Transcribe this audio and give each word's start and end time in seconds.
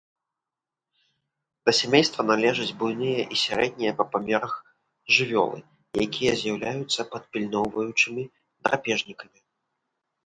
Да 1.69 1.73
сямейства 1.79 2.21
належаць 2.31 2.73
буйныя 2.79 3.21
і 3.35 3.37
сярэднія 3.43 3.93
па 4.01 4.05
памерах 4.15 4.53
жывёлы, 5.19 5.59
якія 6.07 6.33
з'яўляюцца 6.43 7.01
падпільноўваючымі 7.15 8.23
драпежнікамі. 8.63 9.39